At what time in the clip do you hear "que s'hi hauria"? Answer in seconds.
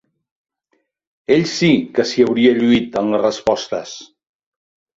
1.99-2.55